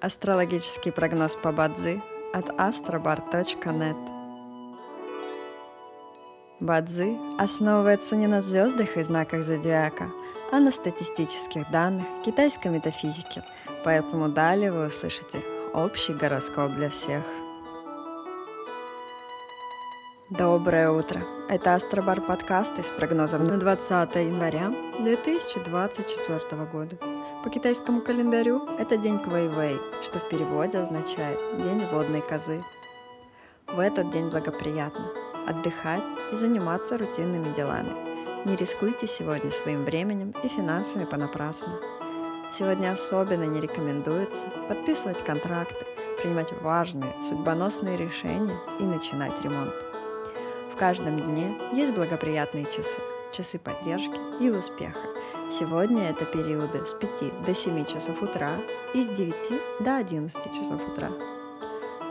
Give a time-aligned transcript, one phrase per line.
[0.00, 3.96] Астрологический прогноз по Бадзи от astrobar.net
[6.60, 10.10] Бадзи основывается не на звездах и знаках зодиака,
[10.52, 13.42] а на статистических данных китайской метафизики,
[13.84, 15.42] поэтому далее вы услышите
[15.72, 17.22] общий гороскоп для всех.
[20.30, 21.22] Доброе утро!
[21.48, 27.13] Это Астробар подкасты с прогнозом на 20 января 2024 года.
[27.44, 32.64] По китайскому календарю это день Квэй-Вэй, что в переводе означает «день водной козы».
[33.66, 35.10] В этот день благоприятно
[35.46, 37.92] отдыхать и заниматься рутинными делами.
[38.46, 41.74] Не рискуйте сегодня своим временем и финансами понапрасну.
[42.54, 45.84] Сегодня особенно не рекомендуется подписывать контракты,
[46.22, 49.74] принимать важные, судьбоносные решения и начинать ремонт.
[50.72, 55.00] В каждом дне есть благоприятные часы, часы поддержки и успеха–
[55.56, 58.58] Сегодня это периоды с 5 до 7 часов утра
[58.92, 61.12] и с 9 до 11 часов утра.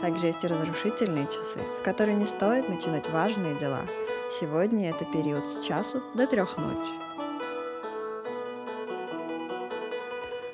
[0.00, 3.82] Также есть и разрушительные часы, в которые не стоит начинать важные дела.
[4.32, 6.92] Сегодня это период с часу до трех ночи.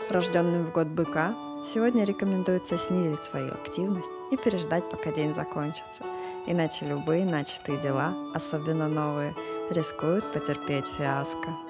[0.09, 6.03] Рожденным в год быка сегодня рекомендуется снизить свою активность и переждать, пока день закончится.
[6.47, 9.37] Иначе любые начатые дела, особенно новые,
[9.70, 11.70] рискуют потерпеть фиаско.